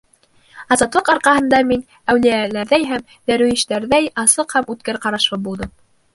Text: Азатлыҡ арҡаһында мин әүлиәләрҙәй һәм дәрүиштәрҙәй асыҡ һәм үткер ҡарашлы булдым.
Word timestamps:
Азатлыҡ 0.75 1.11
арҡаһында 1.13 1.59
мин 1.71 1.83
әүлиәләрҙәй 2.13 2.89
һәм 2.93 3.07
дәрүиштәрҙәй 3.33 4.09
асыҡ 4.25 4.59
һәм 4.59 4.71
үткер 4.77 5.03
ҡарашлы 5.07 5.43
булдым. 5.47 5.75